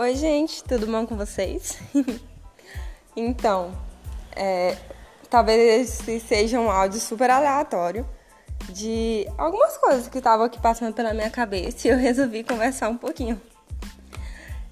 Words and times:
Oi, 0.00 0.14
gente, 0.14 0.64
tudo 0.64 0.86
bom 0.86 1.06
com 1.06 1.14
vocês? 1.14 1.78
então, 3.14 3.70
é, 4.34 4.74
talvez 5.28 5.90
esse 5.90 6.18
seja 6.20 6.58
um 6.58 6.70
áudio 6.70 6.98
super 6.98 7.28
aleatório 7.28 8.08
de 8.70 9.28
algumas 9.36 9.76
coisas 9.76 10.08
que 10.08 10.16
estavam 10.16 10.46
aqui 10.46 10.58
passando 10.58 10.94
pela 10.94 11.12
minha 11.12 11.28
cabeça 11.28 11.86
e 11.86 11.90
eu 11.90 11.98
resolvi 11.98 12.42
conversar 12.42 12.88
um 12.88 12.96
pouquinho. 12.96 13.38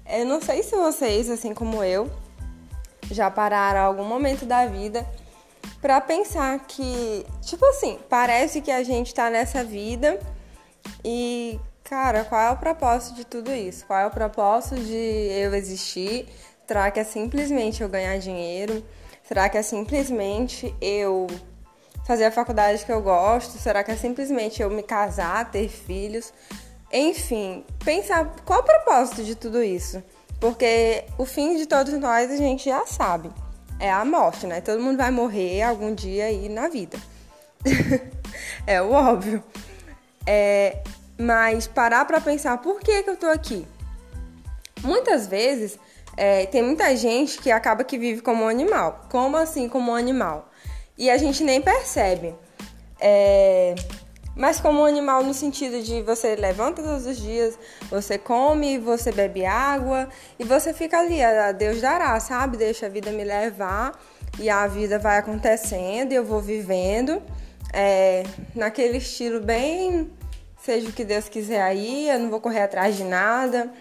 Eu 0.07 0.25
não 0.25 0.41
sei 0.41 0.63
se 0.63 0.75
vocês, 0.75 1.29
assim 1.29 1.53
como 1.53 1.83
eu, 1.83 2.11
já 3.11 3.29
pararam 3.29 3.81
algum 3.81 4.05
momento 4.05 4.47
da 4.47 4.65
vida 4.65 5.07
para 5.79 6.01
pensar 6.01 6.57
que, 6.65 7.23
tipo 7.41 7.63
assim, 7.67 7.99
parece 8.09 8.61
que 8.61 8.71
a 8.71 8.81
gente 8.81 9.13
tá 9.13 9.29
nessa 9.29 9.63
vida 9.63 10.19
e 11.05 11.59
Cara, 11.89 12.23
qual 12.23 12.39
é 12.39 12.51
o 12.51 12.55
propósito 12.55 13.15
de 13.15 13.25
tudo 13.25 13.51
isso? 13.51 13.83
Qual 13.87 13.97
é 13.97 14.05
o 14.05 14.11
propósito 14.11 14.75
de 14.75 14.93
eu 14.93 15.55
existir? 15.55 16.27
Será 16.67 16.91
que 16.91 16.99
é 16.99 17.03
simplesmente 17.03 17.81
eu 17.81 17.89
ganhar 17.89 18.15
dinheiro? 18.19 18.85
Será 19.23 19.49
que 19.49 19.57
é 19.57 19.63
simplesmente 19.63 20.71
eu 20.79 21.25
fazer 22.05 22.25
a 22.25 22.31
faculdade 22.31 22.85
que 22.85 22.91
eu 22.91 23.01
gosto? 23.01 23.57
Será 23.57 23.83
que 23.83 23.89
é 23.89 23.95
simplesmente 23.95 24.61
eu 24.61 24.69
me 24.69 24.83
casar, 24.83 25.49
ter 25.49 25.67
filhos? 25.67 26.31
Enfim, 26.93 27.65
pensar 27.83 28.35
qual 28.45 28.59
é 28.59 28.61
o 28.61 28.65
propósito 28.65 29.23
de 29.23 29.33
tudo 29.33 29.63
isso? 29.63 30.03
Porque 30.39 31.05
o 31.17 31.25
fim 31.25 31.57
de 31.57 31.65
todos 31.65 31.93
nós 31.95 32.29
a 32.29 32.37
gente 32.37 32.65
já 32.65 32.85
sabe. 32.85 33.31
É 33.79 33.91
a 33.91 34.05
morte, 34.05 34.45
né? 34.45 34.61
Todo 34.61 34.79
mundo 34.79 34.97
vai 34.97 35.09
morrer 35.09 35.63
algum 35.63 35.95
dia 35.95 36.25
aí 36.25 36.49
na 36.49 36.67
vida. 36.67 36.99
é 38.67 38.79
o 38.79 38.91
óbvio. 38.91 39.43
É, 40.23 40.83
mas 41.19 41.67
parar 41.67 42.05
para 42.05 42.21
pensar 42.21 42.57
por 42.59 42.79
que, 42.79 43.03
que 43.03 43.09
eu 43.09 43.17
tô 43.17 43.27
aqui. 43.27 43.67
Muitas 44.81 45.27
vezes 45.27 45.77
é, 46.15 46.45
tem 46.45 46.63
muita 46.63 46.95
gente 46.95 47.37
que 47.39 47.51
acaba 47.51 47.83
que 47.83 47.97
vive 47.97 48.21
como 48.21 48.45
um 48.45 48.47
animal. 48.47 49.05
Como 49.11 49.35
assim 49.35 49.67
como 49.67 49.91
um 49.91 49.95
animal? 49.95 50.49
E 50.97 51.09
a 51.09 51.17
gente 51.17 51.43
nem 51.43 51.61
percebe. 51.61 52.33
É, 53.01 53.75
mas 54.33 54.61
como 54.61 54.79
um 54.79 54.85
animal 54.85 55.21
no 55.21 55.33
sentido 55.33 55.81
de 55.83 56.01
você 56.01 56.37
levanta 56.37 56.81
todos 56.81 57.05
os 57.05 57.17
dias, 57.17 57.59
você 57.89 58.17
come, 58.17 58.77
você 58.77 59.11
bebe 59.11 59.45
água 59.45 60.07
e 60.39 60.45
você 60.45 60.73
fica 60.73 60.99
ali, 60.99 61.21
a 61.21 61.51
Deus 61.51 61.81
dará, 61.81 62.17
sabe? 62.21 62.55
Deixa 62.55 62.85
a 62.85 62.89
vida 62.89 63.11
me 63.11 63.25
levar 63.25 63.99
e 64.39 64.49
a 64.49 64.65
vida 64.67 64.97
vai 64.97 65.17
acontecendo 65.17 66.13
e 66.13 66.15
eu 66.15 66.23
vou 66.23 66.39
vivendo 66.39 67.21
é, 67.73 68.23
naquele 68.55 68.99
estilo 68.99 69.41
bem 69.41 70.09
seja 70.63 70.89
o 70.89 70.93
que 70.93 71.03
Deus 71.03 71.29
quiser 71.29 71.61
aí, 71.61 72.09
eu 72.09 72.19
não 72.19 72.29
vou 72.29 72.39
correr 72.39 72.63
atrás 72.63 72.95
de 72.95 73.03
nada. 73.03 73.71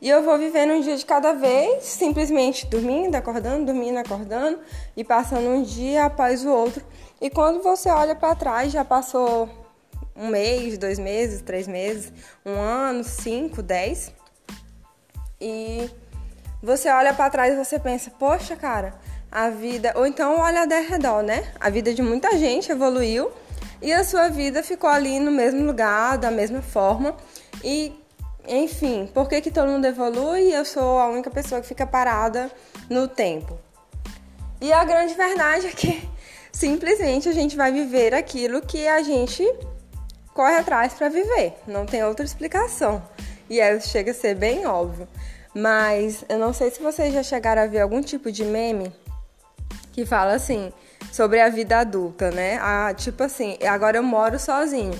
E 0.00 0.10
eu 0.10 0.22
vou 0.22 0.36
vivendo 0.38 0.72
um 0.72 0.80
dia 0.80 0.96
de 0.96 1.06
cada 1.06 1.32
vez, 1.32 1.84
simplesmente 1.84 2.66
dormindo, 2.66 3.14
acordando, 3.14 3.66
dormindo, 3.66 3.98
acordando 3.98 4.58
e 4.94 5.02
passando 5.02 5.48
um 5.48 5.62
dia 5.62 6.04
após 6.04 6.44
o 6.44 6.50
outro. 6.50 6.84
E 7.20 7.30
quando 7.30 7.62
você 7.62 7.88
olha 7.88 8.14
para 8.14 8.34
trás, 8.34 8.70
já 8.70 8.84
passou 8.84 9.48
um 10.14 10.28
mês, 10.28 10.76
dois 10.76 10.98
meses, 10.98 11.40
três 11.40 11.66
meses, 11.66 12.12
um 12.44 12.60
ano, 12.60 13.02
cinco, 13.04 13.62
dez. 13.62 14.12
E 15.40 15.90
você 16.62 16.90
olha 16.90 17.14
para 17.14 17.30
trás 17.30 17.54
e 17.54 17.64
você 17.64 17.78
pensa, 17.78 18.10
poxa, 18.10 18.54
cara, 18.54 18.94
a 19.30 19.48
vida. 19.48 19.92
Ou 19.96 20.06
então 20.06 20.38
olha 20.38 20.62
ao 20.62 20.68
redor, 20.68 21.22
né? 21.22 21.52
A 21.58 21.70
vida 21.70 21.94
de 21.94 22.02
muita 22.02 22.36
gente 22.36 22.70
evoluiu 22.70 23.30
e 23.80 23.92
a 23.92 24.04
sua 24.04 24.28
vida 24.28 24.62
ficou 24.62 24.88
ali 24.88 25.18
no 25.18 25.30
mesmo 25.30 25.64
lugar, 25.64 26.18
da 26.18 26.30
mesma 26.30 26.62
forma. 26.62 27.16
E, 27.62 27.92
enfim, 28.48 29.10
por 29.12 29.28
que, 29.28 29.40
que 29.40 29.50
todo 29.50 29.68
mundo 29.68 29.84
evolui 29.84 30.48
e 30.48 30.52
eu 30.52 30.64
sou 30.64 30.98
a 30.98 31.08
única 31.08 31.30
pessoa 31.30 31.60
que 31.60 31.66
fica 31.66 31.86
parada 31.86 32.50
no 32.88 33.06
tempo? 33.06 33.58
E 34.60 34.72
a 34.72 34.84
grande 34.84 35.14
verdade 35.14 35.66
é 35.66 35.70
que 35.70 36.08
simplesmente 36.50 37.28
a 37.28 37.32
gente 37.32 37.56
vai 37.56 37.70
viver 37.70 38.14
aquilo 38.14 38.62
que 38.62 38.86
a 38.88 39.02
gente 39.02 39.44
corre 40.32 40.56
atrás 40.56 40.94
para 40.94 41.08
viver. 41.08 41.54
Não 41.66 41.84
tem 41.84 42.02
outra 42.04 42.24
explicação. 42.24 43.02
E 43.48 43.60
aí 43.60 43.80
chega 43.80 44.10
a 44.10 44.14
ser 44.14 44.34
bem 44.34 44.66
óbvio. 44.66 45.06
Mas 45.54 46.24
eu 46.28 46.38
não 46.38 46.52
sei 46.52 46.70
se 46.70 46.82
vocês 46.82 47.14
já 47.14 47.22
chegaram 47.22 47.62
a 47.62 47.66
ver 47.66 47.80
algum 47.80 48.02
tipo 48.02 48.30
de 48.30 48.44
meme 48.44 48.92
que 49.96 50.04
fala 50.04 50.34
assim: 50.34 50.70
sobre 51.10 51.40
a 51.40 51.48
vida 51.48 51.78
adulta, 51.78 52.30
né? 52.30 52.58
Ah, 52.60 52.92
tipo 52.94 53.22
assim, 53.22 53.56
agora 53.66 53.96
eu 53.96 54.02
moro 54.02 54.38
sozinho. 54.38 54.96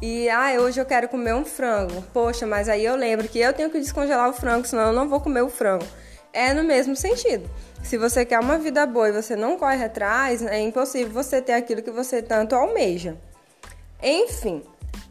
E 0.00 0.28
ah, 0.30 0.54
hoje 0.58 0.80
eu 0.80 0.86
quero 0.86 1.06
comer 1.08 1.34
um 1.34 1.44
frango. 1.44 2.02
Poxa, 2.14 2.46
mas 2.46 2.68
aí 2.68 2.82
eu 2.84 2.96
lembro 2.96 3.28
que 3.28 3.38
eu 3.38 3.52
tenho 3.52 3.70
que 3.70 3.78
descongelar 3.78 4.28
o 4.28 4.32
frango, 4.32 4.66
senão 4.66 4.88
eu 4.88 4.92
não 4.92 5.06
vou 5.06 5.20
comer 5.20 5.42
o 5.42 5.50
frango. 5.50 5.86
É 6.32 6.54
no 6.54 6.64
mesmo 6.64 6.96
sentido. 6.96 7.48
Se 7.84 7.98
você 7.98 8.24
quer 8.24 8.40
uma 8.40 8.56
vida 8.56 8.86
boa 8.86 9.10
e 9.10 9.12
você 9.12 9.36
não 9.36 9.58
corre 9.58 9.84
atrás, 9.84 10.42
é 10.42 10.58
impossível 10.60 11.12
você 11.12 11.42
ter 11.42 11.52
aquilo 11.52 11.82
que 11.82 11.90
você 11.90 12.22
tanto 12.22 12.54
almeja. 12.54 13.16
Enfim, 14.02 14.62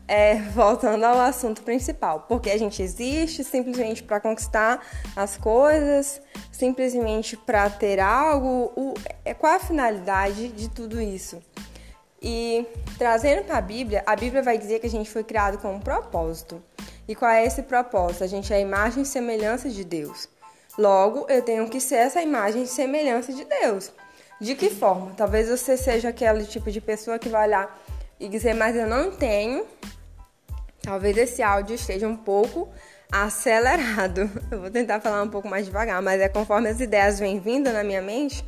é, 0.07 0.35
voltando 0.51 1.03
ao 1.03 1.19
assunto 1.21 1.61
principal, 1.61 2.25
porque 2.27 2.49
a 2.49 2.57
gente 2.57 2.81
existe 2.81 3.43
simplesmente 3.43 4.01
para 4.01 4.19
conquistar 4.19 4.83
as 5.15 5.37
coisas, 5.37 6.19
simplesmente 6.51 7.37
para 7.37 7.69
ter 7.69 7.99
algo. 7.99 8.71
O, 8.75 8.93
é, 9.23 9.33
qual 9.33 9.53
a 9.55 9.59
finalidade 9.59 10.49
de 10.49 10.69
tudo 10.69 11.01
isso? 11.01 11.41
E 12.21 12.65
trazendo 12.97 13.43
para 13.45 13.57
a 13.57 13.61
Bíblia, 13.61 14.03
a 14.05 14.15
Bíblia 14.15 14.43
vai 14.43 14.57
dizer 14.57 14.79
que 14.79 14.85
a 14.85 14.89
gente 14.89 15.09
foi 15.09 15.23
criado 15.23 15.57
com 15.57 15.73
um 15.73 15.79
propósito. 15.79 16.61
E 17.07 17.15
qual 17.15 17.31
é 17.31 17.45
esse 17.45 17.63
propósito? 17.63 18.23
A 18.23 18.27
gente 18.27 18.53
é 18.53 18.57
a 18.57 18.59
imagem 18.59 19.01
e 19.01 19.05
semelhança 19.05 19.69
de 19.69 19.83
Deus. 19.83 20.29
Logo, 20.77 21.25
eu 21.29 21.41
tenho 21.41 21.67
que 21.69 21.79
ser 21.79 21.95
essa 21.95 22.21
imagem 22.21 22.63
e 22.63 22.67
semelhança 22.67 23.33
de 23.33 23.43
Deus. 23.43 23.91
De 24.39 24.55
que 24.55 24.69
forma? 24.69 25.13
Talvez 25.17 25.49
você 25.49 25.75
seja 25.75 26.09
aquele 26.09 26.45
tipo 26.45 26.71
de 26.71 26.79
pessoa 26.79 27.19
que 27.19 27.27
vai 27.27 27.47
lá 27.47 27.75
e 28.19 28.29
dizer, 28.29 28.53
mas 28.53 28.75
eu 28.75 28.87
não 28.87 29.11
tenho 29.11 29.65
Talvez 30.81 31.15
esse 31.17 31.43
áudio 31.43 31.75
esteja 31.75 32.07
um 32.07 32.17
pouco 32.17 32.69
acelerado. 33.11 34.29
Eu 34.49 34.61
vou 34.61 34.71
tentar 34.71 34.99
falar 34.99 35.21
um 35.21 35.29
pouco 35.29 35.47
mais 35.47 35.65
devagar, 35.65 36.01
mas 36.01 36.19
é 36.21 36.29
conforme 36.29 36.69
as 36.69 36.79
ideias 36.79 37.19
vêm 37.19 37.39
vindo 37.39 37.71
na 37.71 37.83
minha 37.83 38.01
mente, 38.01 38.43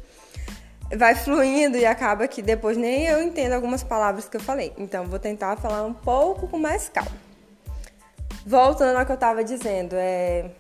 vai 0.98 1.16
fluindo 1.16 1.78
e 1.78 1.86
acaba 1.86 2.28
que 2.28 2.42
depois 2.42 2.78
nem 2.78 3.06
eu 3.06 3.22
entendo 3.22 3.54
algumas 3.54 3.84
palavras 3.84 4.28
que 4.28 4.38
eu 4.38 4.42
falei. 4.42 4.74
Então 4.78 5.06
vou 5.06 5.20
tentar 5.20 5.58
falar 5.58 5.84
um 5.84 5.94
pouco 5.94 6.48
com 6.48 6.58
mais 6.58 6.90
calma. 6.90 7.12
Voltando 8.46 8.98
ao 8.98 9.06
que 9.06 9.12
eu 9.12 9.16
estava 9.16 9.44
dizendo, 9.44 9.96
é 9.96 10.52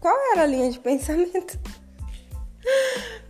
qual 0.00 0.16
era 0.32 0.42
a 0.42 0.46
linha 0.46 0.70
de 0.70 0.78
pensamento? 0.80 1.58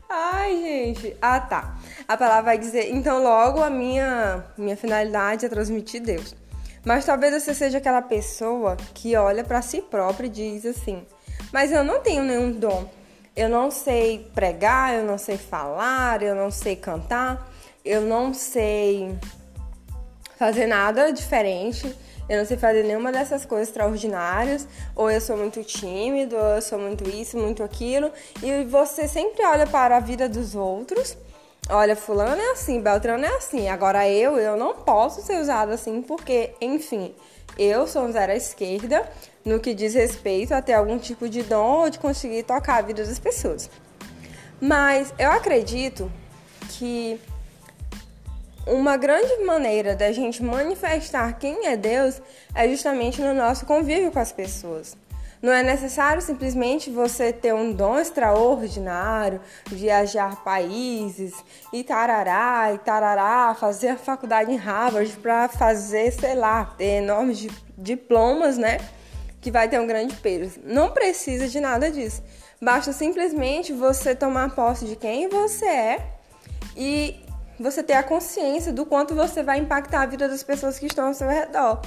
Ai, 0.08 0.56
gente. 0.56 1.16
Ah, 1.20 1.40
tá. 1.40 1.76
A 2.06 2.16
palavra 2.16 2.42
vai 2.42 2.58
dizer, 2.58 2.90
então 2.90 3.22
logo 3.22 3.60
a 3.60 3.68
minha 3.68 4.44
minha 4.56 4.76
finalidade 4.76 5.44
é 5.44 5.48
transmitir 5.48 6.02
Deus. 6.02 6.34
Mas 6.86 7.04
talvez 7.04 7.42
você 7.42 7.52
seja 7.52 7.78
aquela 7.78 8.00
pessoa 8.00 8.76
que 8.94 9.16
olha 9.16 9.42
para 9.42 9.60
si 9.60 9.82
própria 9.82 10.28
e 10.28 10.30
diz 10.30 10.64
assim: 10.64 11.04
Mas 11.52 11.72
eu 11.72 11.82
não 11.82 12.00
tenho 12.00 12.22
nenhum 12.22 12.52
dom. 12.52 12.88
Eu 13.34 13.48
não 13.48 13.72
sei 13.72 14.30
pregar, 14.32 14.94
eu 14.94 15.04
não 15.04 15.18
sei 15.18 15.36
falar, 15.36 16.22
eu 16.22 16.34
não 16.36 16.48
sei 16.48 16.76
cantar, 16.76 17.50
eu 17.84 18.00
não 18.02 18.32
sei 18.32 19.18
fazer 20.38 20.66
nada 20.66 21.10
diferente. 21.10 21.92
Eu 22.28 22.38
não 22.38 22.44
sei 22.44 22.56
fazer 22.56 22.82
nenhuma 22.82 23.12
dessas 23.12 23.44
coisas 23.44 23.68
extraordinárias, 23.68 24.66
ou 24.96 25.08
eu 25.08 25.20
sou 25.20 25.36
muito 25.36 25.62
tímido, 25.62 26.34
ou 26.34 26.56
eu 26.56 26.62
sou 26.62 26.76
muito 26.76 27.08
isso, 27.08 27.38
muito 27.38 27.62
aquilo, 27.62 28.10
e 28.42 28.64
você 28.64 29.06
sempre 29.06 29.46
olha 29.46 29.64
para 29.64 29.96
a 29.96 30.00
vida 30.00 30.28
dos 30.28 30.56
outros 30.56 31.16
olha, 31.68 31.96
fulano 31.96 32.40
é 32.40 32.52
assim, 32.52 32.80
Beltrano 32.80 33.24
é 33.24 33.36
assim. 33.36 33.68
Agora 33.68 34.08
eu, 34.08 34.36
eu 34.38 34.56
não 34.56 34.74
posso 34.74 35.22
ser 35.22 35.40
usado 35.40 35.72
assim 35.72 36.02
porque, 36.02 36.52
enfim, 36.60 37.14
eu 37.58 37.86
sou 37.86 38.02
um 38.02 38.12
zero 38.12 38.32
à 38.32 38.36
esquerda 38.36 39.08
no 39.44 39.60
que 39.60 39.74
diz 39.74 39.94
respeito 39.94 40.52
a 40.52 40.60
ter 40.60 40.74
algum 40.74 40.98
tipo 40.98 41.28
de 41.28 41.42
dom 41.42 41.82
ou 41.82 41.90
de 41.90 41.98
conseguir 41.98 42.42
tocar 42.42 42.78
a 42.78 42.82
vida 42.82 43.04
das 43.04 43.18
pessoas. 43.18 43.70
Mas 44.60 45.12
eu 45.18 45.30
acredito 45.30 46.10
que 46.70 47.20
uma 48.66 48.96
grande 48.96 49.44
maneira 49.44 49.94
da 49.94 50.10
gente 50.10 50.42
manifestar 50.42 51.38
quem 51.38 51.66
é 51.66 51.76
Deus 51.76 52.20
é 52.54 52.68
justamente 52.68 53.22
no 53.22 53.32
nosso 53.32 53.64
convívio 53.64 54.10
com 54.10 54.18
as 54.18 54.32
pessoas. 54.32 54.96
Não 55.42 55.52
é 55.52 55.62
necessário 55.62 56.22
simplesmente 56.22 56.90
você 56.90 57.32
ter 57.32 57.54
um 57.54 57.72
dom 57.72 57.98
extraordinário, 57.98 59.40
viajar 59.66 60.42
países 60.42 61.34
e 61.72 61.84
tarará 61.84 62.72
e 62.72 62.78
tarará, 62.78 63.54
fazer 63.54 63.88
a 63.88 63.96
faculdade 63.96 64.50
em 64.50 64.56
Harvard 64.56 65.12
para 65.18 65.48
fazer, 65.48 66.10
sei 66.12 66.34
lá, 66.34 66.64
ter 66.76 67.02
enormes 67.02 67.46
diplomas, 67.76 68.56
né? 68.56 68.78
Que 69.40 69.50
vai 69.50 69.68
ter 69.68 69.78
um 69.78 69.86
grande 69.86 70.14
peso. 70.16 70.58
Não 70.64 70.90
precisa 70.90 71.46
de 71.48 71.60
nada 71.60 71.90
disso. 71.90 72.22
Basta 72.60 72.92
simplesmente 72.92 73.72
você 73.72 74.14
tomar 74.14 74.54
posse 74.54 74.86
de 74.86 74.96
quem 74.96 75.28
você 75.28 75.66
é 75.66 76.06
e 76.74 77.20
você 77.60 77.82
ter 77.82 77.94
a 77.94 78.02
consciência 78.02 78.72
do 78.72 78.84
quanto 78.86 79.14
você 79.14 79.42
vai 79.42 79.58
impactar 79.58 80.02
a 80.02 80.06
vida 80.06 80.28
das 80.28 80.42
pessoas 80.42 80.78
que 80.78 80.86
estão 80.86 81.08
ao 81.08 81.14
seu 81.14 81.28
redor. 81.28 81.80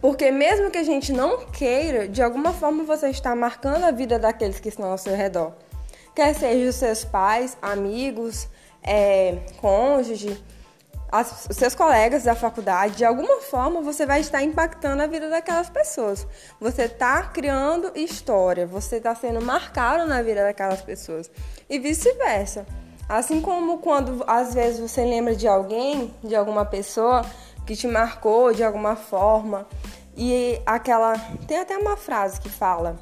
Porque 0.00 0.30
mesmo 0.30 0.70
que 0.70 0.78
a 0.78 0.84
gente 0.84 1.12
não 1.12 1.46
queira, 1.46 2.06
de 2.06 2.22
alguma 2.22 2.52
forma 2.52 2.84
você 2.84 3.08
está 3.08 3.34
marcando 3.34 3.84
a 3.84 3.90
vida 3.90 4.18
daqueles 4.18 4.60
que 4.60 4.68
estão 4.68 4.90
ao 4.90 4.98
seu 4.98 5.14
redor. 5.14 5.52
Quer 6.14 6.34
seja 6.34 6.70
os 6.70 6.76
seus 6.76 7.04
pais, 7.04 7.56
amigos, 7.60 8.48
é, 8.82 9.38
cônjuge, 9.60 10.42
as, 11.10 11.46
os 11.48 11.56
seus 11.56 11.74
colegas 11.74 12.24
da 12.24 12.34
faculdade, 12.34 12.96
de 12.96 13.04
alguma 13.04 13.40
forma 13.40 13.80
você 13.80 14.04
vai 14.06 14.20
estar 14.20 14.42
impactando 14.42 15.02
a 15.02 15.06
vida 15.06 15.28
daquelas 15.28 15.68
pessoas. 15.68 16.26
Você 16.60 16.82
está 16.82 17.22
criando 17.22 17.92
história, 17.94 18.66
você 18.66 18.96
está 18.96 19.14
sendo 19.14 19.40
marcado 19.42 20.06
na 20.06 20.22
vida 20.22 20.42
daquelas 20.42 20.82
pessoas. 20.82 21.30
E 21.68 21.78
vice-versa. 21.78 22.66
Assim 23.08 23.40
como 23.40 23.78
quando 23.78 24.24
às 24.26 24.52
vezes 24.52 24.80
você 24.80 25.04
lembra 25.04 25.36
de 25.36 25.46
alguém, 25.46 26.12
de 26.24 26.34
alguma 26.34 26.64
pessoa 26.64 27.24
que 27.66 27.76
te 27.76 27.86
marcou 27.86 28.52
de 28.52 28.62
alguma 28.62 28.96
forma, 28.96 29.66
e 30.16 30.60
aquela. 30.64 31.18
Tem 31.46 31.58
até 31.58 31.76
uma 31.76 31.96
frase 31.96 32.40
que 32.40 32.48
fala 32.48 32.96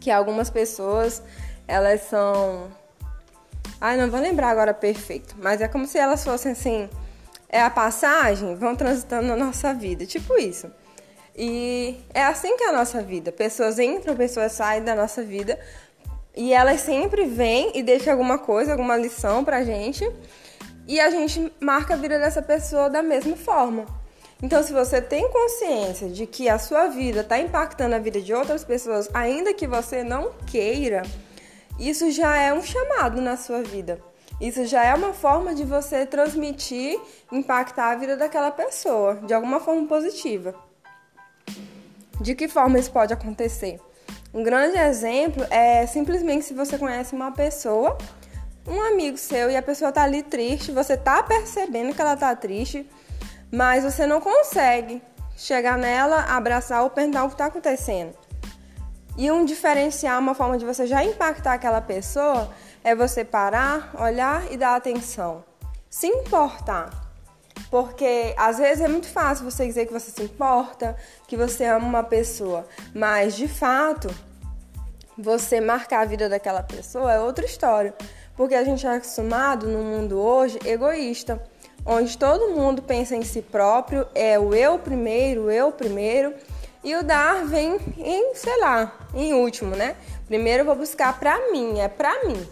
que 0.00 0.10
algumas 0.10 0.50
pessoas 0.50 1.22
elas 1.66 2.02
são 2.02 2.70
Ai, 3.86 3.98
não 3.98 4.10
vou 4.10 4.18
lembrar 4.18 4.48
agora 4.48 4.72
perfeito, 4.72 5.36
mas 5.38 5.60
é 5.60 5.68
como 5.68 5.86
se 5.86 5.98
elas 5.98 6.24
fossem 6.24 6.52
assim, 6.52 6.88
é 7.50 7.60
a 7.60 7.68
passagem, 7.68 8.54
vão 8.54 8.74
transitando 8.74 9.28
na 9.28 9.36
nossa 9.36 9.74
vida, 9.74 10.06
tipo 10.06 10.38
isso. 10.38 10.70
E 11.36 12.00
é 12.14 12.22
assim 12.22 12.56
que 12.56 12.64
é 12.64 12.70
a 12.70 12.72
nossa 12.72 13.02
vida. 13.02 13.30
Pessoas 13.30 13.78
entram, 13.78 14.16
pessoas 14.16 14.52
saem 14.52 14.82
da 14.82 14.94
nossa 14.94 15.22
vida 15.22 15.58
e 16.34 16.54
elas 16.54 16.80
sempre 16.80 17.26
vêm 17.26 17.72
e 17.74 17.82
deixam 17.82 18.14
alguma 18.14 18.38
coisa, 18.38 18.72
alguma 18.72 18.96
lição 18.96 19.44
pra 19.44 19.62
gente. 19.62 20.02
E 20.86 21.00
a 21.00 21.10
gente 21.10 21.52
marca 21.60 21.94
a 21.94 21.96
vida 21.96 22.18
dessa 22.18 22.42
pessoa 22.42 22.90
da 22.90 23.02
mesma 23.02 23.36
forma. 23.36 23.86
Então, 24.42 24.62
se 24.62 24.72
você 24.72 25.00
tem 25.00 25.30
consciência 25.30 26.08
de 26.08 26.26
que 26.26 26.48
a 26.48 26.58
sua 26.58 26.88
vida 26.88 27.20
está 27.20 27.38
impactando 27.38 27.94
a 27.94 27.98
vida 27.98 28.20
de 28.20 28.34
outras 28.34 28.64
pessoas, 28.64 29.08
ainda 29.14 29.54
que 29.54 29.66
você 29.66 30.04
não 30.04 30.32
queira, 30.46 31.02
isso 31.78 32.10
já 32.10 32.36
é 32.36 32.52
um 32.52 32.62
chamado 32.62 33.20
na 33.22 33.36
sua 33.36 33.62
vida. 33.62 33.98
Isso 34.40 34.66
já 34.66 34.84
é 34.84 34.94
uma 34.94 35.12
forma 35.12 35.54
de 35.54 35.64
você 35.64 36.04
transmitir, 36.04 37.00
impactar 37.32 37.92
a 37.92 37.96
vida 37.96 38.16
daquela 38.16 38.50
pessoa 38.50 39.14
de 39.24 39.32
alguma 39.32 39.60
forma 39.60 39.86
positiva. 39.86 40.54
De 42.20 42.34
que 42.34 42.48
forma 42.48 42.78
isso 42.78 42.92
pode 42.92 43.12
acontecer? 43.12 43.80
Um 44.32 44.42
grande 44.42 44.76
exemplo 44.76 45.46
é 45.50 45.86
simplesmente 45.86 46.44
se 46.44 46.54
você 46.54 46.76
conhece 46.76 47.14
uma 47.14 47.30
pessoa, 47.30 47.96
um 48.66 48.80
amigo 48.80 49.18
seu, 49.18 49.50
e 49.50 49.56
a 49.56 49.62
pessoa 49.62 49.92
tá 49.92 50.02
ali 50.02 50.22
triste, 50.22 50.72
você 50.72 50.96
tá 50.96 51.22
percebendo 51.22 51.94
que 51.94 52.00
ela 52.00 52.16
tá 52.16 52.34
triste, 52.34 52.88
mas 53.52 53.84
você 53.84 54.06
não 54.06 54.20
consegue 54.20 55.02
chegar 55.36 55.76
nela, 55.76 56.20
abraçar 56.28 56.82
ou 56.82 56.90
perguntar 56.90 57.24
o 57.24 57.28
que 57.28 57.34
está 57.34 57.46
acontecendo. 57.46 58.14
E 59.16 59.30
um 59.30 59.44
diferencial, 59.44 60.20
uma 60.20 60.34
forma 60.34 60.58
de 60.58 60.64
você 60.64 60.86
já 60.86 61.04
impactar 61.04 61.54
aquela 61.54 61.80
pessoa 61.80 62.50
é 62.82 62.94
você 62.94 63.24
parar, 63.24 63.94
olhar 63.98 64.50
e 64.50 64.56
dar 64.56 64.74
atenção. 64.74 65.44
Se 65.88 66.06
importar. 66.06 66.90
Porque 67.70 68.34
às 68.36 68.58
vezes 68.58 68.82
é 68.82 68.88
muito 68.88 69.08
fácil 69.08 69.48
você 69.48 69.66
dizer 69.66 69.86
que 69.86 69.92
você 69.92 70.10
se 70.10 70.22
importa, 70.22 70.96
que 71.26 71.36
você 71.36 71.64
ama 71.64 71.86
uma 71.86 72.02
pessoa, 72.02 72.66
mas 72.94 73.34
de 73.34 73.48
fato, 73.48 74.08
você 75.16 75.60
marcar 75.60 76.00
a 76.00 76.04
vida 76.04 76.28
daquela 76.28 76.62
pessoa 76.62 77.12
é 77.12 77.20
outra 77.20 77.44
história. 77.44 77.94
Porque 78.36 78.54
a 78.54 78.64
gente 78.64 78.86
é 78.86 78.90
acostumado 78.90 79.68
no 79.68 79.78
mundo 79.78 80.18
hoje 80.18 80.58
egoísta, 80.64 81.40
onde 81.86 82.16
todo 82.18 82.50
mundo 82.50 82.82
pensa 82.82 83.14
em 83.14 83.22
si 83.22 83.42
próprio, 83.42 84.06
é 84.14 84.38
o 84.38 84.54
eu 84.54 84.78
primeiro, 84.78 85.44
o 85.44 85.50
eu 85.50 85.70
primeiro 85.70 86.34
e 86.82 86.94
o 86.96 87.02
dar 87.02 87.44
vem 87.44 87.78
em, 87.98 88.34
sei 88.34 88.60
lá, 88.60 88.92
em 89.14 89.32
último, 89.34 89.74
né? 89.74 89.96
Primeiro 90.26 90.62
eu 90.62 90.66
vou 90.66 90.76
buscar 90.76 91.18
pra 91.18 91.50
mim, 91.50 91.78
é 91.78 91.88
pra 91.88 92.24
mim. 92.24 92.46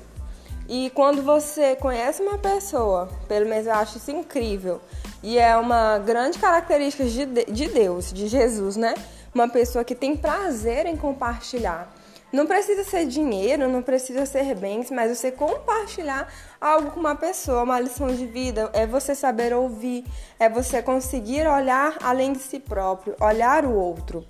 E 0.68 0.90
quando 0.94 1.22
você 1.22 1.76
conhece 1.76 2.22
uma 2.22 2.38
pessoa, 2.38 3.08
pelo 3.28 3.46
menos 3.46 3.66
eu 3.66 3.74
acho 3.74 3.98
isso 3.98 4.10
incrível, 4.10 4.80
e 5.22 5.38
é 5.38 5.56
uma 5.56 5.98
grande 5.98 6.38
característica 6.38 7.04
de, 7.04 7.26
de 7.26 7.68
Deus, 7.68 8.12
de 8.12 8.26
Jesus, 8.26 8.76
né? 8.76 8.94
Uma 9.34 9.48
pessoa 9.48 9.84
que 9.84 9.94
tem 9.94 10.16
prazer 10.16 10.86
em 10.86 10.96
compartilhar. 10.96 11.92
Não 12.32 12.46
precisa 12.46 12.82
ser 12.82 13.06
dinheiro, 13.06 13.68
não 13.68 13.82
precisa 13.82 14.24
ser 14.24 14.54
bens, 14.54 14.90
mas 14.90 15.16
você 15.16 15.30
compartilhar 15.30 16.26
algo 16.58 16.90
com 16.92 16.98
uma 16.98 17.14
pessoa, 17.14 17.62
uma 17.62 17.78
lição 17.78 18.06
de 18.08 18.26
vida, 18.26 18.70
é 18.72 18.86
você 18.86 19.14
saber 19.14 19.52
ouvir, 19.52 20.06
é 20.38 20.48
você 20.48 20.82
conseguir 20.82 21.46
olhar 21.46 21.98
além 22.02 22.32
de 22.32 22.38
si 22.38 22.58
próprio, 22.58 23.14
olhar 23.20 23.66
o 23.66 23.74
outro. 23.74 24.24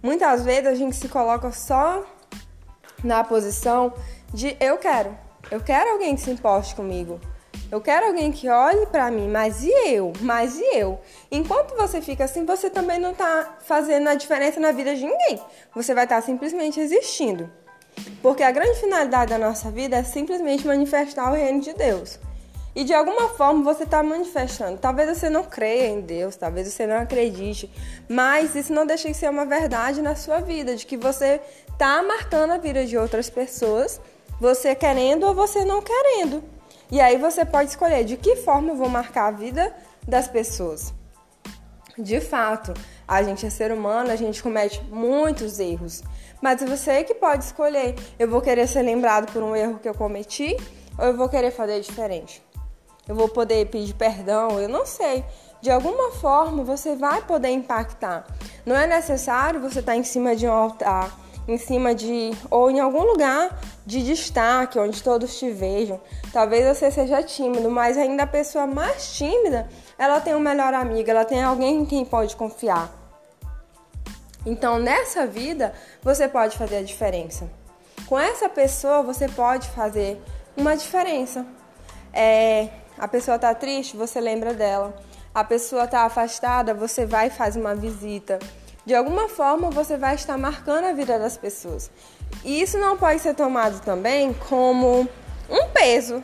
Muitas 0.00 0.44
vezes 0.44 0.68
a 0.68 0.74
gente 0.74 0.94
se 0.94 1.08
coloca 1.08 1.50
só 1.50 2.04
na 3.02 3.24
posição 3.24 3.92
de 4.32 4.56
eu 4.60 4.78
quero, 4.78 5.18
eu 5.50 5.60
quero 5.60 5.90
alguém 5.90 6.14
que 6.14 6.20
se 6.20 6.30
importe 6.30 6.76
comigo. 6.76 7.20
Eu 7.72 7.80
quero 7.80 8.08
alguém 8.08 8.30
que 8.30 8.50
olhe 8.50 8.84
para 8.84 9.10
mim, 9.10 9.28
mas 9.28 9.64
e 9.64 9.70
eu? 9.88 10.12
Mas 10.20 10.58
e 10.58 10.76
eu? 10.76 11.00
Enquanto 11.30 11.74
você 11.74 12.02
fica 12.02 12.24
assim, 12.24 12.44
você 12.44 12.68
também 12.68 12.98
não 12.98 13.14
tá 13.14 13.56
fazendo 13.60 14.08
a 14.08 14.14
diferença 14.14 14.60
na 14.60 14.72
vida 14.72 14.94
de 14.94 15.06
ninguém. 15.06 15.40
Você 15.74 15.94
vai 15.94 16.04
estar 16.04 16.16
tá 16.16 16.20
simplesmente 16.20 16.78
existindo. 16.78 17.50
Porque 18.20 18.42
a 18.42 18.50
grande 18.50 18.78
finalidade 18.78 19.30
da 19.30 19.38
nossa 19.38 19.70
vida 19.70 19.96
é 19.96 20.04
simplesmente 20.04 20.66
manifestar 20.66 21.30
o 21.30 21.34
reino 21.34 21.62
de 21.62 21.72
Deus. 21.72 22.20
E 22.76 22.84
de 22.84 22.92
alguma 22.92 23.30
forma 23.30 23.64
você 23.64 23.84
está 23.84 24.02
manifestando. 24.02 24.76
Talvez 24.76 25.18
você 25.18 25.30
não 25.30 25.42
creia 25.42 25.88
em 25.88 26.02
Deus, 26.02 26.36
talvez 26.36 26.68
você 26.68 26.86
não 26.86 26.98
acredite, 26.98 27.70
mas 28.06 28.54
isso 28.54 28.70
não 28.70 28.84
deixa 28.84 29.08
de 29.08 29.14
ser 29.14 29.30
uma 29.30 29.46
verdade 29.46 30.02
na 30.02 30.14
sua 30.14 30.40
vida, 30.40 30.76
de 30.76 30.84
que 30.84 30.98
você 30.98 31.40
está 31.70 32.02
marcando 32.02 32.50
a 32.50 32.58
vida 32.58 32.84
de 32.84 32.98
outras 32.98 33.30
pessoas, 33.30 33.98
você 34.38 34.74
querendo 34.74 35.24
ou 35.24 35.34
você 35.34 35.64
não 35.64 35.80
querendo. 35.80 36.44
E 36.92 37.00
aí 37.00 37.16
você 37.16 37.42
pode 37.46 37.70
escolher 37.70 38.04
de 38.04 38.18
que 38.18 38.36
forma 38.36 38.68
eu 38.68 38.76
vou 38.76 38.86
marcar 38.86 39.28
a 39.28 39.30
vida 39.30 39.74
das 40.06 40.28
pessoas. 40.28 40.92
De 41.96 42.20
fato, 42.20 42.74
a 43.08 43.22
gente 43.22 43.46
é 43.46 43.50
ser 43.50 43.72
humano, 43.72 44.10
a 44.10 44.16
gente 44.16 44.42
comete 44.42 44.78
muitos 44.90 45.58
erros. 45.58 46.02
Mas 46.42 46.60
você 46.60 47.02
que 47.02 47.14
pode 47.14 47.44
escolher, 47.44 47.94
eu 48.18 48.28
vou 48.28 48.42
querer 48.42 48.68
ser 48.68 48.82
lembrado 48.82 49.32
por 49.32 49.42
um 49.42 49.56
erro 49.56 49.78
que 49.78 49.88
eu 49.88 49.94
cometi 49.94 50.54
ou 50.98 51.06
eu 51.06 51.16
vou 51.16 51.30
querer 51.30 51.50
fazer 51.50 51.80
diferente. 51.80 52.42
Eu 53.08 53.14
vou 53.14 53.28
poder 53.30 53.66
pedir 53.68 53.94
perdão, 53.94 54.60
eu 54.60 54.68
não 54.68 54.84
sei. 54.84 55.24
De 55.62 55.70
alguma 55.70 56.12
forma 56.12 56.62
você 56.62 56.94
vai 56.94 57.22
poder 57.22 57.48
impactar. 57.48 58.26
Não 58.66 58.76
é 58.76 58.86
necessário 58.86 59.62
você 59.62 59.80
estar 59.80 59.96
em 59.96 60.04
cima 60.04 60.36
de 60.36 60.46
um 60.46 60.52
altar 60.52 61.21
em 61.46 61.58
cima 61.58 61.94
de 61.94 62.30
ou 62.50 62.70
em 62.70 62.80
algum 62.80 63.02
lugar 63.02 63.58
de 63.84 64.02
destaque 64.02 64.78
onde 64.78 65.02
todos 65.02 65.38
te 65.38 65.50
vejam. 65.50 66.00
Talvez 66.32 66.64
você 66.76 66.90
seja 66.90 67.22
tímido, 67.22 67.70
mas 67.70 67.98
ainda 67.98 68.22
a 68.22 68.26
pessoa 68.26 68.66
mais 68.66 69.12
tímida, 69.14 69.68
ela 69.98 70.20
tem 70.20 70.34
um 70.34 70.40
melhor 70.40 70.72
amigo, 70.74 71.10
ela 71.10 71.24
tem 71.24 71.42
alguém 71.42 71.80
em 71.80 71.84
quem 71.84 72.04
pode 72.04 72.36
confiar. 72.36 72.90
Então, 74.44 74.78
nessa 74.78 75.26
vida, 75.26 75.72
você 76.02 76.26
pode 76.28 76.56
fazer 76.56 76.76
a 76.76 76.82
diferença. 76.82 77.48
Com 78.06 78.18
essa 78.18 78.48
pessoa, 78.48 79.02
você 79.02 79.28
pode 79.28 79.68
fazer 79.68 80.20
uma 80.56 80.76
diferença. 80.76 81.46
É, 82.12 82.68
a 82.98 83.06
pessoa 83.06 83.36
está 83.36 83.54
triste, 83.54 83.96
você 83.96 84.20
lembra 84.20 84.52
dela. 84.52 84.94
A 85.34 85.44
pessoa 85.44 85.84
está 85.84 86.02
afastada, 86.02 86.74
você 86.74 87.06
vai 87.06 87.28
e 87.28 87.30
faz 87.30 87.56
uma 87.56 87.74
visita 87.74 88.38
de 88.84 88.94
alguma 88.94 89.28
forma 89.28 89.70
você 89.70 89.96
vai 89.96 90.14
estar 90.14 90.36
marcando 90.36 90.84
a 90.84 90.92
vida 90.92 91.18
das 91.18 91.36
pessoas. 91.36 91.90
E 92.44 92.60
isso 92.60 92.78
não 92.78 92.96
pode 92.96 93.20
ser 93.20 93.34
tomado 93.34 93.80
também 93.80 94.32
como 94.48 95.08
um 95.48 95.68
peso. 95.72 96.20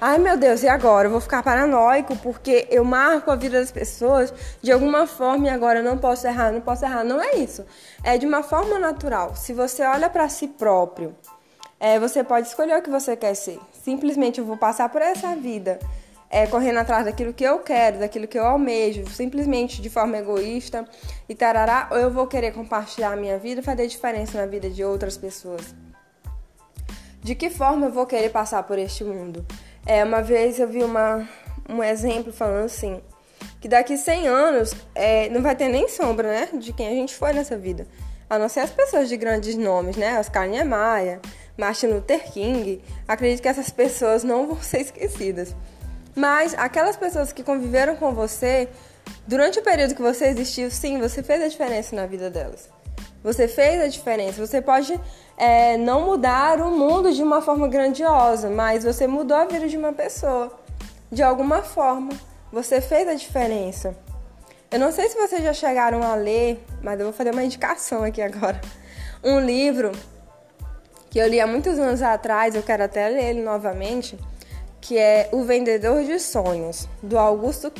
Ai 0.00 0.16
meu 0.16 0.36
Deus, 0.36 0.62
e 0.62 0.68
agora? 0.68 1.08
Eu 1.08 1.10
vou 1.10 1.20
ficar 1.20 1.42
paranoico 1.42 2.16
porque 2.18 2.68
eu 2.70 2.84
marco 2.84 3.32
a 3.32 3.36
vida 3.36 3.58
das 3.58 3.72
pessoas 3.72 4.32
de 4.62 4.70
alguma 4.70 5.08
forma 5.08 5.46
e 5.46 5.50
agora 5.50 5.80
eu 5.80 5.84
não 5.84 5.98
posso 5.98 6.26
errar, 6.26 6.52
não 6.52 6.60
posso 6.60 6.84
errar. 6.84 7.02
Não 7.02 7.20
é 7.20 7.34
isso. 7.34 7.66
É 8.04 8.16
de 8.16 8.24
uma 8.24 8.42
forma 8.42 8.78
natural. 8.78 9.34
Se 9.34 9.52
você 9.52 9.82
olha 9.82 10.08
para 10.08 10.28
si 10.28 10.46
próprio, 10.46 11.16
é, 11.80 11.98
você 11.98 12.22
pode 12.22 12.46
escolher 12.46 12.78
o 12.78 12.82
que 12.82 12.90
você 12.90 13.16
quer 13.16 13.34
ser. 13.34 13.58
Simplesmente 13.72 14.38
eu 14.38 14.44
vou 14.44 14.56
passar 14.56 14.88
por 14.88 15.02
essa 15.02 15.34
vida 15.34 15.80
é, 16.30 16.46
correndo 16.46 16.78
atrás 16.78 17.04
daquilo 17.04 17.32
que 17.32 17.44
eu 17.44 17.58
quero, 17.60 17.98
daquilo 17.98 18.28
que 18.28 18.38
eu 18.38 18.44
almejo, 18.44 19.08
simplesmente 19.08 19.80
de 19.80 19.88
forma 19.88 20.18
egoísta 20.18 20.84
e 21.28 21.34
tarará, 21.34 21.88
ou 21.90 21.96
eu 21.96 22.10
vou 22.10 22.26
querer 22.26 22.52
compartilhar 22.52 23.12
a 23.12 23.16
minha 23.16 23.38
vida 23.38 23.60
e 23.60 23.64
fazer 23.64 23.86
diferença 23.86 24.38
na 24.38 24.46
vida 24.46 24.68
de 24.68 24.84
outras 24.84 25.16
pessoas? 25.16 25.74
De 27.22 27.34
que 27.34 27.50
forma 27.50 27.86
eu 27.86 27.92
vou 27.92 28.06
querer 28.06 28.30
passar 28.30 28.62
por 28.62 28.78
este 28.78 29.04
mundo? 29.04 29.44
É, 29.86 30.04
uma 30.04 30.22
vez 30.22 30.58
eu 30.60 30.68
vi 30.68 30.82
uma, 30.84 31.26
um 31.68 31.82
exemplo 31.82 32.32
falando 32.32 32.66
assim, 32.66 33.00
que 33.60 33.68
daqui 33.68 33.96
100 33.96 34.28
anos 34.28 34.74
é, 34.94 35.28
não 35.30 35.42
vai 35.42 35.56
ter 35.56 35.68
nem 35.68 35.88
sombra, 35.88 36.28
né, 36.28 36.48
de 36.52 36.72
quem 36.72 36.86
a 36.86 36.92
gente 36.92 37.14
foi 37.14 37.32
nessa 37.32 37.56
vida. 37.56 37.86
A 38.28 38.38
não 38.38 38.48
ser 38.48 38.60
as 38.60 38.70
pessoas 38.70 39.08
de 39.08 39.16
grandes 39.16 39.56
nomes, 39.56 39.96
né, 39.96 40.20
Oscar 40.20 40.46
Niemeyer, 40.46 41.20
Martin 41.56 41.86
Luther 41.86 42.30
King. 42.30 42.82
Acredito 43.06 43.42
que 43.42 43.48
essas 43.48 43.70
pessoas 43.70 44.22
não 44.22 44.46
vão 44.46 44.62
ser 44.62 44.82
esquecidas. 44.82 45.56
Mas 46.18 46.52
aquelas 46.58 46.96
pessoas 46.96 47.32
que 47.32 47.44
conviveram 47.44 47.94
com 47.94 48.12
você 48.12 48.68
durante 49.24 49.60
o 49.60 49.62
período 49.62 49.94
que 49.94 50.02
você 50.02 50.24
existiu, 50.24 50.68
sim, 50.68 50.98
você 50.98 51.22
fez 51.22 51.40
a 51.40 51.46
diferença 51.46 51.94
na 51.94 52.06
vida 52.06 52.28
delas. 52.28 52.68
Você 53.22 53.46
fez 53.46 53.80
a 53.80 53.86
diferença. 53.86 54.44
Você 54.44 54.60
pode 54.60 55.00
é, 55.36 55.76
não 55.76 56.04
mudar 56.04 56.60
o 56.60 56.72
mundo 56.72 57.12
de 57.12 57.22
uma 57.22 57.40
forma 57.40 57.68
grandiosa, 57.68 58.50
mas 58.50 58.82
você 58.82 59.06
mudou 59.06 59.36
a 59.36 59.44
vida 59.44 59.68
de 59.68 59.76
uma 59.76 59.92
pessoa. 59.92 60.52
De 61.08 61.22
alguma 61.22 61.62
forma, 61.62 62.10
você 62.52 62.80
fez 62.80 63.06
a 63.06 63.14
diferença. 63.14 63.96
Eu 64.72 64.80
não 64.80 64.90
sei 64.90 65.08
se 65.08 65.16
vocês 65.16 65.40
já 65.44 65.52
chegaram 65.52 66.02
a 66.02 66.16
ler, 66.16 66.60
mas 66.82 66.98
eu 66.98 67.06
vou 67.06 67.12
fazer 67.12 67.30
uma 67.30 67.44
indicação 67.44 68.02
aqui 68.02 68.20
agora. 68.20 68.60
Um 69.22 69.38
livro 69.38 69.92
que 71.10 71.20
eu 71.20 71.28
li 71.28 71.40
há 71.40 71.46
muitos 71.46 71.78
anos 71.78 72.02
atrás, 72.02 72.56
eu 72.56 72.62
quero 72.64 72.82
até 72.82 73.08
ler 73.08 73.24
ele 73.24 73.42
novamente, 73.42 74.18
que 74.80 74.98
é 74.98 75.28
O 75.32 75.44
Vendedor 75.44 76.04
de 76.04 76.18
Sonhos, 76.18 76.88
do 77.02 77.18
Augusto 77.18 77.72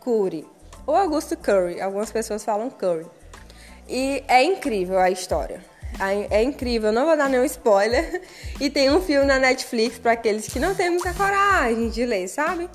Curry. 0.00 0.46
Ou 0.86 0.94
Augusto 0.94 1.36
Curry, 1.36 1.80
algumas 1.80 2.10
pessoas 2.10 2.44
falam 2.44 2.70
Curry. 2.70 3.06
E 3.88 4.22
é 4.28 4.42
incrível 4.42 4.98
a 4.98 5.10
história. 5.10 5.60
É 6.30 6.42
incrível, 6.42 6.90
não 6.90 7.06
vou 7.06 7.16
dar 7.16 7.28
nenhum 7.28 7.44
spoiler. 7.44 8.22
E 8.60 8.70
tem 8.70 8.88
um 8.88 9.00
filme 9.00 9.26
na 9.26 9.38
Netflix 9.38 9.98
para 9.98 10.12
aqueles 10.12 10.46
que 10.46 10.60
não 10.60 10.76
têm 10.76 10.88
muita 10.88 11.12
coragem 11.12 11.88
de 11.88 12.06
ler, 12.06 12.28
sabe? 12.28 12.70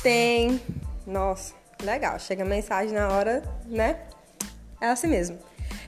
Tem. 0.00 0.60
Nossa, 1.04 1.52
legal. 1.82 2.16
Chega 2.20 2.44
a 2.44 2.46
mensagem 2.46 2.94
na 2.94 3.08
hora, 3.08 3.42
né? 3.66 3.96
É 4.80 4.86
assim 4.86 5.08
mesmo. 5.08 5.36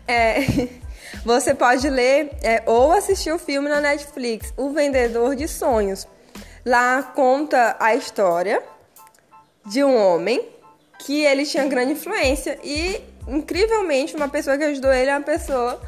É, 0.08 0.40
você 1.24 1.54
pode 1.54 1.88
ler 1.88 2.30
é, 2.42 2.62
ou 2.66 2.92
assistir 2.92 3.30
o 3.30 3.38
filme 3.38 3.68
na 3.68 3.80
Netflix, 3.80 4.52
O 4.56 4.70
Vendedor 4.70 5.36
de 5.36 5.46
Sonhos. 5.46 6.06
Lá 6.68 7.02
conta 7.02 7.76
a 7.80 7.94
história 7.94 8.62
de 9.64 9.82
um 9.82 9.96
homem 9.96 10.46
que 10.98 11.24
ele 11.24 11.46
tinha 11.46 11.64
grande 11.64 11.92
influência 11.92 12.58
e 12.62 13.02
incrivelmente, 13.26 14.14
uma 14.14 14.28
pessoa 14.28 14.58
que 14.58 14.64
ajudou 14.64 14.92
ele 14.92 15.08
é 15.08 15.16
uma 15.16 15.24
pessoa 15.24 15.80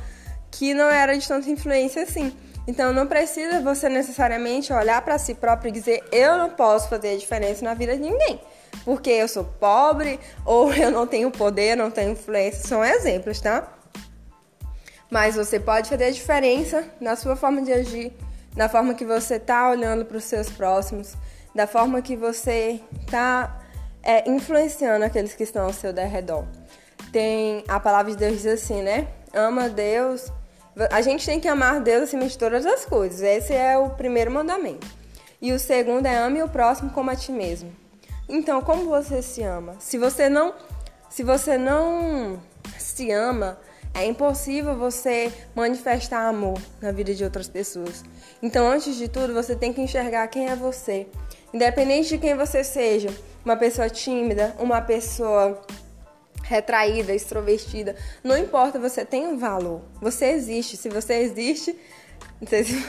que 0.50 0.72
não 0.72 0.88
era 0.88 1.18
de 1.18 1.28
tanta 1.28 1.50
influência 1.50 2.02
assim. 2.02 2.34
Então 2.66 2.94
não 2.94 3.06
precisa 3.06 3.60
você 3.60 3.90
necessariamente 3.90 4.72
olhar 4.72 5.02
para 5.02 5.18
si 5.18 5.34
próprio 5.34 5.68
e 5.68 5.72
dizer 5.72 6.02
eu 6.10 6.38
não 6.38 6.48
posso 6.48 6.88
fazer 6.88 7.10
a 7.10 7.18
diferença 7.18 7.62
na 7.62 7.74
vida 7.74 7.94
de 7.94 8.00
ninguém, 8.02 8.40
porque 8.82 9.10
eu 9.10 9.28
sou 9.28 9.44
pobre 9.44 10.18
ou 10.46 10.72
eu 10.72 10.90
não 10.90 11.06
tenho 11.06 11.30
poder, 11.30 11.76
não 11.76 11.90
tenho 11.90 12.12
influência, 12.12 12.66
são 12.66 12.82
exemplos, 12.82 13.38
tá? 13.38 13.70
Mas 15.10 15.34
você 15.34 15.60
pode 15.60 15.90
fazer 15.90 16.04
a 16.04 16.10
diferença 16.10 16.88
na 16.98 17.16
sua 17.16 17.36
forma 17.36 17.60
de 17.60 17.70
agir, 17.70 18.14
na 18.56 18.68
forma 18.68 18.94
que 18.94 19.04
você 19.04 19.38
tá 19.38 19.70
olhando 19.70 20.04
para 20.04 20.16
os 20.16 20.24
seus 20.24 20.50
próximos, 20.50 21.14
da 21.54 21.66
forma 21.66 22.02
que 22.02 22.16
você 22.16 22.80
tá 23.10 23.60
é, 24.02 24.28
influenciando 24.30 25.04
aqueles 25.04 25.34
que 25.34 25.42
estão 25.42 25.64
ao 25.64 25.72
seu 25.72 25.92
redor 25.92 26.44
tem 27.10 27.64
a 27.68 27.78
palavra 27.80 28.12
de 28.12 28.18
Deus 28.18 28.42
diz 28.42 28.46
assim, 28.46 28.82
né? 28.82 29.08
Ama 29.34 29.68
Deus. 29.68 30.30
A 30.90 31.00
gente 31.02 31.26
tem 31.26 31.40
que 31.40 31.48
amar 31.48 31.80
Deus 31.80 32.04
acima 32.04 32.26
de 32.26 32.38
todas 32.38 32.64
as 32.64 32.84
coisas. 32.84 33.20
Esse 33.20 33.52
é 33.52 33.76
o 33.76 33.90
primeiro 33.90 34.30
mandamento. 34.30 34.86
E 35.42 35.52
o 35.52 35.58
segundo 35.58 36.06
é 36.06 36.16
ame 36.16 36.42
o 36.42 36.48
próximo 36.48 36.90
como 36.90 37.10
a 37.10 37.16
ti 37.16 37.32
mesmo. 37.32 37.72
Então, 38.28 38.60
como 38.62 38.84
você 38.84 39.22
se 39.22 39.42
ama? 39.42 39.74
Se 39.80 39.98
você 39.98 40.28
não, 40.28 40.54
se 41.08 41.22
você 41.22 41.58
não 41.58 42.40
se 42.78 43.10
ama, 43.10 43.58
é 43.94 44.04
impossível 44.04 44.76
você 44.76 45.32
manifestar 45.54 46.28
amor 46.28 46.58
na 46.80 46.92
vida 46.92 47.14
de 47.14 47.24
outras 47.24 47.48
pessoas. 47.48 48.04
Então, 48.42 48.68
antes 48.68 48.96
de 48.96 49.08
tudo, 49.08 49.34
você 49.34 49.54
tem 49.56 49.72
que 49.72 49.80
enxergar 49.80 50.26
quem 50.28 50.48
é 50.48 50.56
você. 50.56 51.06
Independente 51.52 52.10
de 52.10 52.18
quem 52.18 52.36
você 52.36 52.62
seja, 52.62 53.08
uma 53.44 53.56
pessoa 53.56 53.90
tímida, 53.90 54.54
uma 54.58 54.80
pessoa 54.80 55.60
retraída, 56.42 57.12
extrovertida. 57.12 57.96
Não 58.22 58.36
importa, 58.36 58.78
você 58.78 59.04
tem 59.04 59.26
um 59.26 59.36
valor. 59.36 59.82
Você 60.00 60.26
existe. 60.26 60.76
Se 60.76 60.88
você 60.88 61.14
existe. 61.14 61.76
Se... 62.46 62.84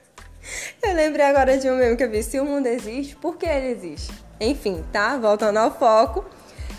eu 0.82 0.94
lembrei 0.94 1.26
agora 1.26 1.58
de 1.58 1.68
um 1.70 1.76
meme 1.76 1.96
que 1.96 2.04
eu 2.04 2.10
vi. 2.10 2.22
Se 2.22 2.40
o 2.40 2.44
mundo 2.44 2.66
existe, 2.66 3.16
por 3.16 3.36
que 3.36 3.46
ele 3.46 3.68
existe? 3.68 4.12
Enfim, 4.40 4.84
tá? 4.92 5.16
Voltando 5.18 5.58
ao 5.58 5.78
foco. 5.78 6.24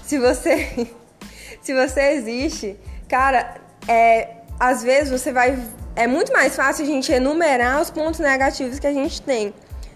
Se 0.04 0.18
você. 0.18 0.88
se 1.62 1.74
você 1.74 2.14
existe, 2.14 2.78
cara, 3.08 3.67
é. 3.88 4.30
Às 4.60 4.82
vezes 4.82 5.12
você 5.12 5.32
vai. 5.32 5.58
É 5.96 6.08
muito 6.08 6.34
mais 6.34 6.56
fácil 6.56 6.84
a 6.84 6.88
gente 6.88 7.12
enumerar 7.12 7.82
os 7.82 7.90
pontos 7.90 8.20
negativos 8.20 8.80
que 8.80 8.88
a 8.88 8.94
gente 8.94 9.22
tem 9.22 9.54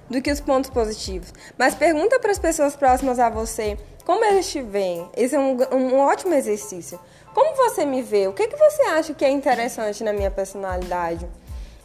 do 0.09 0.21
que 0.21 0.31
os 0.31 0.39
pontos 0.39 0.69
positivos. 0.69 1.33
Mas 1.57 1.73
pergunta 1.73 2.19
para 2.19 2.31
as 2.31 2.39
pessoas 2.39 2.75
próximas 2.75 3.17
a 3.17 3.29
você 3.29 3.77
como 4.05 4.25
eles 4.25 4.49
te 4.49 4.61
veem? 4.61 5.09
Esse 5.15 5.35
é 5.35 5.39
um, 5.39 5.57
um 5.73 5.99
ótimo 5.99 6.33
exercício. 6.33 6.99
Como 7.33 7.55
você 7.55 7.85
me 7.85 8.01
vê? 8.01 8.27
O 8.27 8.33
que, 8.33 8.47
que 8.47 8.57
você 8.57 8.81
acha 8.83 9.13
que 9.13 9.23
é 9.23 9.29
interessante 9.29 10.03
na 10.03 10.11
minha 10.11 10.31
personalidade? 10.31 11.27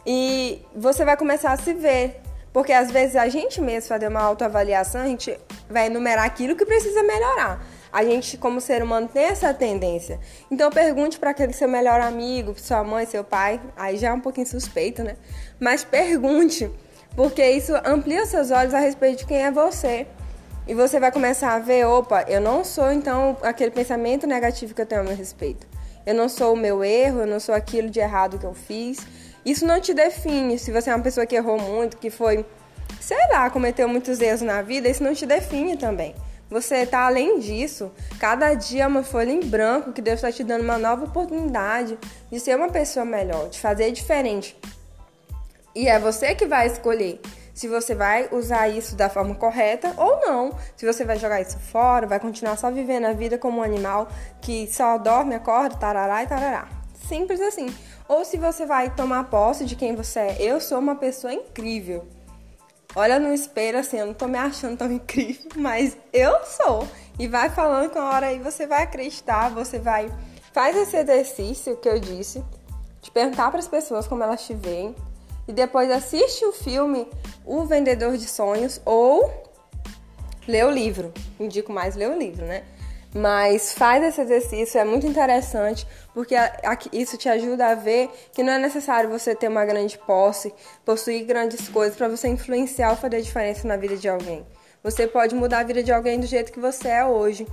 E 0.05 0.61
você 0.75 1.05
vai 1.05 1.15
começar 1.15 1.51
a 1.51 1.57
se 1.57 1.73
ver. 1.73 2.21
Porque 2.51 2.73
às 2.73 2.89
vezes 2.89 3.15
a 3.15 3.29
gente 3.29 3.61
mesmo 3.61 3.87
fazer 3.87 4.07
uma 4.07 4.21
autoavaliação, 4.21 5.01
a 5.01 5.05
gente 5.05 5.37
vai 5.69 5.87
enumerar 5.87 6.25
aquilo 6.25 6.55
que 6.55 6.65
precisa 6.65 7.03
melhorar. 7.03 7.63
A 7.91 8.03
gente, 8.03 8.37
como 8.37 8.59
ser 8.59 8.83
humano, 8.83 9.07
tem 9.07 9.25
essa 9.25 9.53
tendência. 9.53 10.19
Então 10.51 10.69
pergunte 10.69 11.17
para 11.17 11.31
aquele 11.31 11.53
seu 11.53 11.67
melhor 11.67 12.01
amigo, 12.01 12.53
sua 12.57 12.83
mãe, 12.83 13.05
seu 13.05 13.23
pai. 13.23 13.59
Aí 13.75 13.97
já 13.97 14.09
é 14.09 14.13
um 14.13 14.19
pouquinho 14.19 14.47
suspeito, 14.47 15.03
né? 15.03 15.15
Mas 15.59 15.83
pergunte, 15.83 16.69
porque 17.15 17.43
isso 17.49 17.73
amplia 17.85 18.25
seus 18.25 18.51
olhos 18.51 18.73
a 18.73 18.79
respeito 18.79 19.19
de 19.19 19.25
quem 19.25 19.37
é 19.37 19.51
você. 19.51 20.07
E 20.67 20.73
você 20.73 20.99
vai 20.99 21.11
começar 21.11 21.53
a 21.53 21.59
ver, 21.59 21.85
opa, 21.85 22.25
eu 22.27 22.41
não 22.41 22.63
sou 22.63 22.91
então 22.91 23.37
aquele 23.41 23.71
pensamento 23.71 24.27
negativo 24.27 24.73
que 24.73 24.81
eu 24.81 24.85
tenho 24.85 25.01
a 25.01 25.03
meu 25.03 25.15
respeito. 25.15 25.65
Eu 26.05 26.13
não 26.13 26.27
sou 26.27 26.53
o 26.53 26.57
meu 26.57 26.83
erro, 26.83 27.21
eu 27.21 27.27
não 27.27 27.39
sou 27.39 27.55
aquilo 27.55 27.89
de 27.89 27.99
errado 27.99 28.37
que 28.37 28.45
eu 28.45 28.53
fiz. 28.53 28.99
Isso 29.45 29.65
não 29.65 29.79
te 29.79 29.93
define. 29.93 30.59
Se 30.59 30.71
você 30.71 30.89
é 30.89 30.95
uma 30.95 31.01
pessoa 31.01 31.25
que 31.25 31.35
errou 31.35 31.57
muito, 31.57 31.97
que 31.97 32.09
foi, 32.09 32.45
sei 32.99 33.17
lá, 33.29 33.49
cometeu 33.49 33.87
muitos 33.87 34.19
erros 34.19 34.41
na 34.41 34.61
vida, 34.61 34.89
isso 34.89 35.01
não 35.01 35.13
te 35.13 35.25
define 35.25 35.77
também. 35.77 36.13
Você 36.49 36.77
está 36.77 37.05
além 37.05 37.39
disso. 37.39 37.91
Cada 38.19 38.53
dia 38.53 38.83
é 38.83 38.87
uma 38.87 39.03
folha 39.03 39.31
em 39.31 39.41
branco 39.41 39.91
que 39.91 40.01
Deus 40.01 40.15
está 40.15 40.31
te 40.31 40.43
dando 40.43 40.63
uma 40.63 40.77
nova 40.77 41.05
oportunidade 41.05 41.97
de 42.31 42.39
ser 42.39 42.55
uma 42.55 42.69
pessoa 42.69 43.05
melhor, 43.05 43.49
de 43.49 43.59
fazer 43.59 43.91
diferente. 43.91 44.57
E 45.75 45.87
é 45.87 45.99
você 45.99 46.33
que 46.33 46.45
vai 46.45 46.67
escolher 46.67 47.21
se 47.53 47.67
você 47.67 47.95
vai 47.95 48.29
usar 48.31 48.67
isso 48.67 48.95
da 48.95 49.09
forma 49.09 49.33
correta 49.33 49.91
ou 49.97 50.21
não. 50.21 50.55
Se 50.75 50.85
você 50.85 51.03
vai 51.03 51.17
jogar 51.17 51.41
isso 51.41 51.57
fora, 51.57 52.05
vai 52.05 52.19
continuar 52.19 52.55
só 52.55 52.69
vivendo 52.69 53.05
a 53.05 53.13
vida 53.13 53.37
como 53.37 53.59
um 53.59 53.63
animal 53.63 54.07
que 54.39 54.67
só 54.67 54.97
dorme, 54.99 55.33
acorda, 55.33 55.75
tarará 55.75 56.21
e 56.21 56.27
tarará. 56.27 56.67
Simples 57.07 57.41
assim. 57.41 57.75
Ou 58.07 58.23
se 58.23 58.37
você 58.37 58.65
vai 58.65 58.93
tomar 58.93 59.23
posse 59.23 59.65
de 59.65 59.75
quem 59.75 59.95
você 59.95 60.19
é. 60.19 60.37
Eu 60.39 60.61
sou 60.61 60.77
uma 60.77 60.95
pessoa 60.95 61.33
incrível. 61.33 62.07
Olha 62.99 63.19
no 63.19 63.31
espelho 63.31 63.77
assim, 63.77 63.99
eu 63.99 64.07
não 64.07 64.13
tô 64.15 64.27
me 64.27 64.39
achando 64.39 64.75
tão 64.75 64.91
incrível, 64.91 65.51
mas 65.55 65.95
eu 66.11 66.43
sou. 66.43 66.87
E 67.19 67.27
vai 67.27 67.47
falando 67.47 67.91
com 67.91 67.99
a 67.99 68.09
hora 68.09 68.25
aí 68.25 68.39
você 68.39 68.65
vai 68.65 68.81
acreditar, 68.81 69.49
você 69.49 69.77
vai. 69.77 70.11
Faz 70.51 70.75
esse 70.75 70.97
exercício 70.97 71.77
que 71.77 71.87
eu 71.87 71.99
disse, 71.99 72.43
de 72.99 73.11
perguntar 73.11 73.51
para 73.51 73.59
as 73.59 73.67
pessoas 73.67 74.07
como 74.07 74.23
elas 74.23 74.43
te 74.43 74.55
veem, 74.55 74.95
e 75.47 75.53
depois 75.53 75.91
assiste 75.91 76.43
o 76.43 76.51
filme 76.51 77.07
O 77.45 77.65
Vendedor 77.65 78.17
de 78.17 78.27
Sonhos 78.27 78.81
ou 78.83 79.31
lê 80.47 80.63
o 80.63 80.71
livro. 80.71 81.13
Indico 81.39 81.71
mais 81.71 81.95
ler 81.95 82.09
o 82.09 82.17
livro, 82.17 82.47
né? 82.47 82.63
Mas 83.15 83.73
faz 83.73 84.03
esse 84.03 84.21
exercício, 84.21 84.79
é 84.79 84.83
muito 84.83 85.07
interessante, 85.07 85.87
porque 86.13 86.35
isso 86.91 87.17
te 87.17 87.29
ajuda 87.29 87.67
a 87.67 87.75
ver 87.75 88.09
que 88.33 88.43
não 88.43 88.53
é 88.53 88.59
necessário 88.59 89.09
você 89.09 89.33
ter 89.33 89.47
uma 89.47 89.65
grande 89.65 89.97
posse, 89.97 90.53
possuir 90.85 91.25
grandes 91.25 91.69
coisas 91.69 91.97
para 91.97 92.07
você 92.07 92.27
influenciar 92.27 92.91
ou 92.91 92.97
fazer 92.97 93.21
diferença 93.21 93.67
na 93.67 93.77
vida 93.77 93.95
de 93.95 94.09
alguém. 94.09 94.45
Você 94.83 95.07
pode 95.07 95.33
mudar 95.33 95.59
a 95.59 95.63
vida 95.63 95.81
de 95.81 95.91
alguém 95.91 96.19
do 96.19 96.27
jeito 96.27 96.51
que 96.51 96.59
você 96.59 96.89
é 96.89 97.05
hoje. 97.05 97.47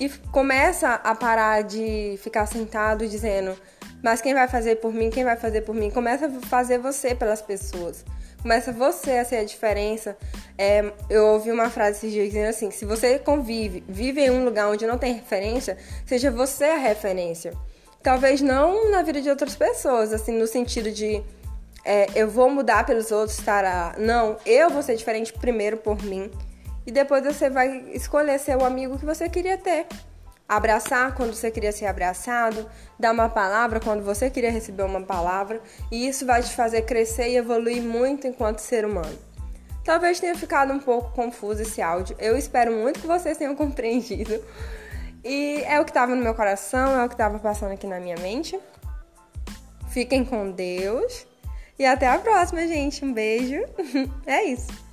E 0.00 0.08
começa 0.30 0.94
a 0.94 1.14
parar 1.14 1.62
de 1.62 2.18
ficar 2.22 2.46
sentado 2.46 3.06
dizendo: 3.06 3.56
mas 4.02 4.20
quem 4.20 4.34
vai 4.34 4.46
fazer 4.46 4.76
por 4.76 4.92
mim, 4.92 5.10
quem 5.10 5.24
vai 5.24 5.36
fazer 5.36 5.62
por 5.62 5.74
mim? 5.74 5.90
Começa 5.90 6.26
a 6.26 6.30
fazer 6.46 6.78
você 6.78 7.14
pelas 7.14 7.42
pessoas. 7.42 8.04
Começa 8.46 8.70
você 8.70 9.18
a 9.18 9.24
ser 9.24 9.38
a 9.38 9.44
diferença. 9.44 10.16
É, 10.56 10.92
eu 11.10 11.26
ouvi 11.32 11.50
uma 11.50 11.68
frase 11.68 11.96
esses 11.96 12.12
dias 12.12 12.28
dizendo 12.28 12.48
assim: 12.48 12.70
se 12.70 12.84
você 12.84 13.18
convive, 13.18 13.82
vive 13.88 14.20
em 14.20 14.30
um 14.30 14.44
lugar 14.44 14.68
onde 14.68 14.86
não 14.86 14.96
tem 14.96 15.14
referência, 15.14 15.76
seja 16.06 16.30
você 16.30 16.66
a 16.66 16.76
referência. 16.76 17.54
Talvez 18.04 18.40
não 18.40 18.88
na 18.88 19.02
vida 19.02 19.20
de 19.20 19.28
outras 19.28 19.56
pessoas, 19.56 20.12
assim, 20.12 20.30
no 20.38 20.46
sentido 20.46 20.92
de 20.92 21.24
é, 21.84 22.06
eu 22.14 22.30
vou 22.30 22.48
mudar 22.48 22.86
pelos 22.86 23.10
outros, 23.10 23.36
estará. 23.36 23.96
Não, 23.98 24.36
eu 24.46 24.70
vou 24.70 24.80
ser 24.80 24.94
diferente 24.94 25.32
primeiro 25.32 25.78
por 25.78 26.00
mim. 26.04 26.30
E 26.86 26.92
depois 26.92 27.24
você 27.24 27.50
vai 27.50 27.84
escolher 27.94 28.38
ser 28.38 28.56
o 28.56 28.64
amigo 28.64 28.96
que 28.96 29.04
você 29.04 29.28
queria 29.28 29.58
ter 29.58 29.88
abraçar 30.48 31.14
quando 31.14 31.34
você 31.34 31.50
queria 31.50 31.72
ser 31.72 31.86
abraçado, 31.86 32.68
dar 32.98 33.12
uma 33.12 33.28
palavra 33.28 33.80
quando 33.80 34.04
você 34.04 34.30
queria 34.30 34.50
receber 34.50 34.84
uma 34.84 35.02
palavra, 35.02 35.60
e 35.90 36.06
isso 36.06 36.24
vai 36.24 36.42
te 36.42 36.54
fazer 36.54 36.82
crescer 36.82 37.28
e 37.30 37.36
evoluir 37.36 37.82
muito 37.82 38.26
enquanto 38.26 38.60
ser 38.60 38.84
humano. 38.84 39.18
Talvez 39.84 40.18
tenha 40.18 40.34
ficado 40.34 40.72
um 40.72 40.80
pouco 40.80 41.12
confuso 41.12 41.62
esse 41.62 41.80
áudio. 41.80 42.16
Eu 42.18 42.36
espero 42.36 42.72
muito 42.72 43.00
que 43.00 43.06
vocês 43.06 43.38
tenham 43.38 43.54
compreendido. 43.56 44.42
E 45.24 45.62
é 45.64 45.80
o 45.80 45.84
que 45.84 45.90
estava 45.90 46.14
no 46.14 46.22
meu 46.22 46.34
coração, 46.34 47.00
é 47.00 47.04
o 47.04 47.08
que 47.08 47.14
estava 47.14 47.38
passando 47.38 47.72
aqui 47.72 47.86
na 47.86 48.00
minha 48.00 48.16
mente. 48.16 48.58
Fiquem 49.90 50.24
com 50.24 50.50
Deus. 50.50 51.26
E 51.78 51.86
até 51.86 52.08
a 52.08 52.18
próxima, 52.18 52.66
gente. 52.66 53.04
Um 53.04 53.12
beijo. 53.12 53.64
É 54.26 54.42
isso. 54.44 54.85